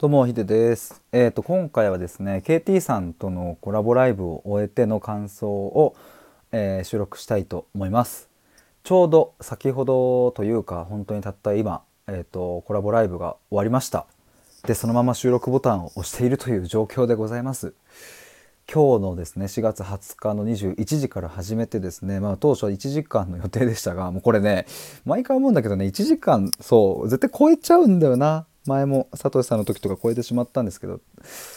[0.00, 1.02] どうもヒデです。
[1.10, 5.96] えっ、ー、と今回はですね KT さんとのコラボライブを終えての感想を、
[6.52, 8.28] えー、収録したいと思います。
[8.84, 14.06] ちょうど先ほどというか本当にたった今えっ、ー、とコラボライブが終わりました。
[14.68, 17.74] でそのまま収録ボタンを押しているという状況でございます。
[18.72, 24.66] 今日のですね4月20日の21時から始めてですねまあ当初は1時間の予定でしたがもうこれね
[25.04, 31.00] 毎回思うんだけどね1時間そう絶対超えちゃうんだよな前もサトシさんの時とか超えてしまったんですけど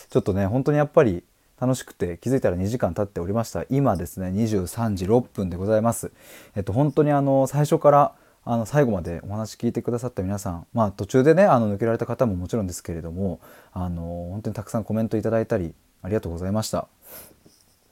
[0.10, 1.24] ちょっとね本当にやっぱり
[1.60, 3.66] 楽しくて気づいたら2時間経っておりました。
[3.70, 6.12] 今ですね23時6分でございます。
[6.56, 13.40] えっと本当にあの最初からあの最後までお話聞いてくださった皆さんまあ途中でねあの抜けられた方ももちろんですけれども
[13.74, 16.88] あの本当にたくさんコメントいただいたりありがとうございました。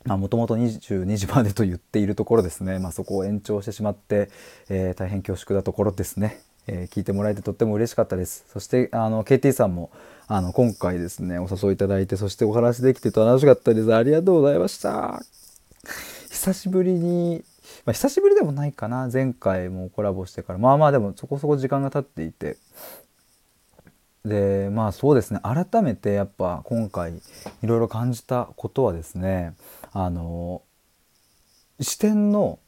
[0.05, 4.29] もともと22時までと言っているところですね、まあ、そこを延長してしまって、
[4.69, 6.39] えー、大変恐縮なところですね。
[6.67, 8.45] えー、聞いてもらえてとっても嬉しかったです。
[8.51, 9.91] そしてあの KT さんも
[10.27, 13.93] あの今回ですねお誘いいただいてそしてお話できて楽しかったです。
[13.93, 15.21] ありがとうございました。
[16.29, 17.43] 久しぶりに、
[17.85, 22.57] まあ、久しぶりでもないかな前回もコラボしてからまあまあでもそこそこ時間が経っていて
[24.23, 27.21] でまあそうですね改めてやっぱ今回い
[27.63, 29.53] ろいろ感じたことはですね
[29.91, 30.61] あの
[31.81, 32.59] 視点の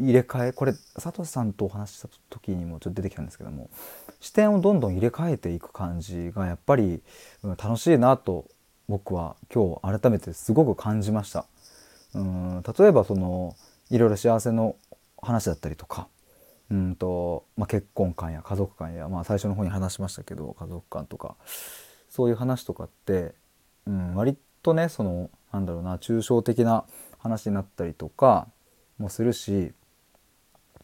[0.00, 3.70] 入れ替えこれ佐藤さんとお話しした時にもちょっと出てきたんですけども
[4.20, 7.02] 視点をどんどん入れ替えていく感じがやっぱり
[7.42, 8.46] 楽しいなと
[8.88, 11.46] 僕は今日改めてすごく感じました。
[12.14, 13.56] うん例えばその
[13.90, 14.76] いろいろ幸せの
[15.20, 16.08] 話だったりとか
[16.70, 21.36] うんと、まあ、結婚観や家族観や、まあ、最初の方に話しましたけど家族観とか
[22.08, 23.34] そういう話とかって、
[23.86, 26.84] うん、割とねそのなんだろうな抽象的な
[27.18, 28.48] 話になったりとか
[28.98, 29.72] もするし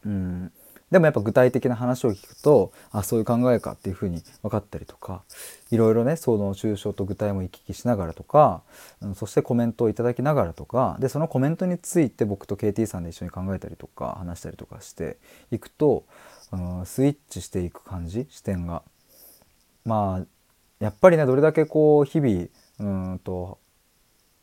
[0.05, 0.51] うん、
[0.91, 5.23] でもやっぱ具体的な話を聞くとあそういう考えかっていうふうに分かったりとか
[5.71, 8.63] いろいろねその抽象と具体も行き来しながらとか、
[9.01, 15.17] うん、そしてコメントをいただきながらとかでそのコメントについて僕と KT さんで一緒に考えたりとか話したりとかして
[15.51, 16.05] いくと、
[16.51, 18.83] うん、スイッチしていく感じ視点が。
[19.85, 20.25] まあ
[20.79, 22.47] やっぱりねどれだけこう日々
[22.79, 23.59] うんと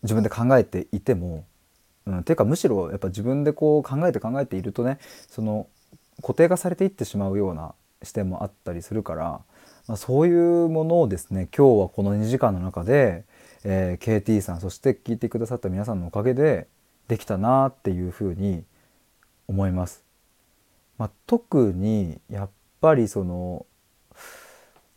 [0.03, 1.45] 自分で考えていても
[2.07, 5.67] うん、ていうかむしろやっぱ自分でこう考えて考えているとねその
[6.23, 9.41] 固定化されていってしまうような視点もあったりするから、
[9.89, 13.25] まあ、そういうものをですね今日はこの2時間の中で、
[13.65, 16.69] えー、KT さんそして聞いてくださった皆さんのおかげで
[17.09, 18.65] できたなっていうふうに
[19.49, 20.05] 思います。
[20.99, 22.51] まあ、特にやっ
[22.81, 23.67] ぱりその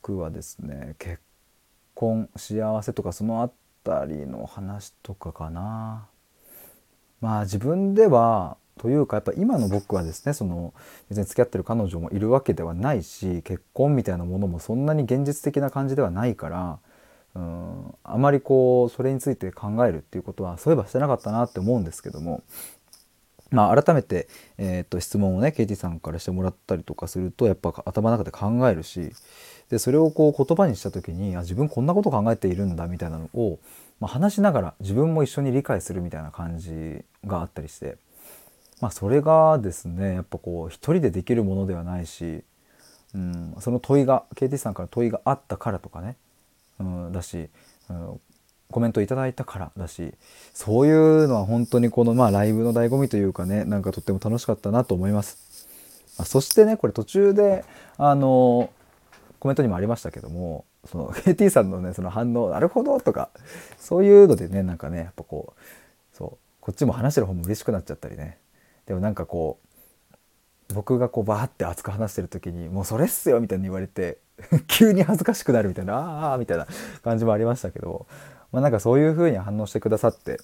[0.02, 1.20] 僕はですね結
[1.94, 3.52] 婚幸せとかそのあ
[3.84, 6.08] たりの話とかかな。
[7.22, 10.74] まあ自分ではというかやっぱ今の僕はですねその
[11.10, 16.80] 別に付き合ってる彼女もいるわけではないし結婚みたいなものもそんなに現実的な感じではないから
[17.36, 22.42] うんあまりこうそれについて考えるっていうことはそういえばしてなかったなって思うんですけども
[23.52, 24.28] まあ改めて、
[24.58, 29.12] えー、と質問をね KT さんからしてもらったりとかするとやっぱ頭の中で考えるし
[29.70, 33.60] でそれをこう言葉にした時にあ自分こんなこと考えているんだみたいなのを
[34.00, 37.98] まあ、話しながら自分も一緒に理解するみたいな感じがあったりして、
[38.82, 42.44] まあ、それがですねやっぱこう一人でできるものではないし、
[43.14, 46.16] うん、その問いが KT さんから問いがあったからとかね、
[46.80, 47.50] うん、だし、
[47.90, 48.22] うん、
[48.72, 50.14] コメントいただいたからだし
[50.54, 55.68] そういうのは本当にこのまあライブの醍醐味というかねなんかとっても楽しかったなと思います。
[56.20, 57.66] まそしてねこれ途中で
[57.98, 58.70] あの
[59.40, 63.30] コメントにもありましたけどもその KT さんのねその反応なるほどとか
[63.80, 66.30] そういうのでねなんかねやっぱこうそう
[66.60, 68.38] こっちも話してる方も嬉しくなっちゃったりね
[68.86, 69.60] でもなんかこ
[70.70, 74.20] う僕がこうバーって熱く話してる時に「もうそれっすよ」みたいに言われて
[74.68, 75.96] 急に恥ずかしくなるみたいな
[76.30, 76.68] 「ああ」みたいな
[77.04, 78.06] 感じもありましたけど、
[78.52, 80.40] まあ、なんかそういう風に反応してくださって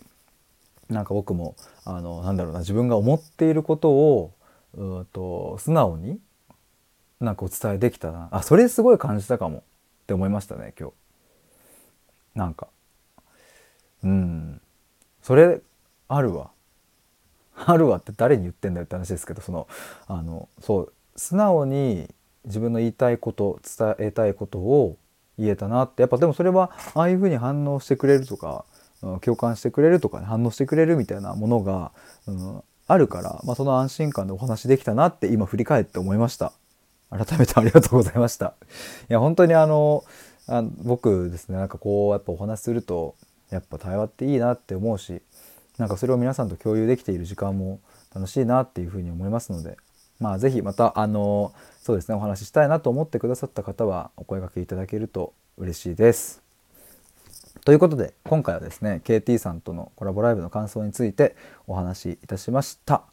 [0.89, 4.33] なんか僕もあのなんだろうな自分が思っていることを
[4.75, 6.19] うと素直に
[7.19, 8.27] なんかお伝えできたな。
[8.31, 9.59] あそれすごい感じたかも。
[9.59, 9.61] っ
[10.05, 10.93] て思いましたね今日。
[12.35, 12.67] なんか。
[14.03, 14.61] うん。
[15.23, 15.61] それ
[16.07, 16.51] あるわ。
[17.55, 19.67] あるわって誰に言ってんだよって話ですけどその
[20.07, 22.13] あのそう素直に
[22.43, 24.97] 自分の言いたいこと伝えたいことを
[25.37, 28.65] 言えたなってやっぱでもそれはああいうふうに反応してくれるとか、
[29.01, 31.91] うん、共感してくれるとか、ね、反応してくれるみたいなものが、
[32.27, 36.53] うん、あるから、まあ、その安心感でお話できたなって今振り返って思いました。
[37.09, 38.55] 改めてありがとうございました。
[39.09, 40.03] いや本当にあの
[40.47, 43.15] あ僕ですねなんかこうやっぱお話すると
[43.49, 45.21] やっぱ対話っていいなって思うし
[45.77, 47.79] なんかそれを皆さんと共有できている時間も
[48.13, 49.77] 楽しいなっていうふうに思いますので
[50.19, 56.41] まあ是非またあのそうですねお話ししたいなと思ってくださった方はお声がけいただけると嬉しいです。
[57.63, 61.35] ということで今回はですね KT さんとのコラボライブの感想について
[61.67, 63.03] お話しいたしました。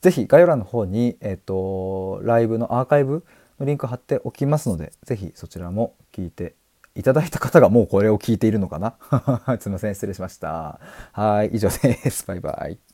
[0.00, 3.24] 是非概要欄の方に、えっと、ライブのアーカイブ
[3.58, 6.54] のリンク貼っておきますので是非そちらも聞いて
[6.94, 8.94] いただいた方がもうこれを聞いているのかな？
[9.60, 10.80] すいません失礼しました。
[11.12, 12.26] はい以上です。
[12.26, 12.87] バイバイ。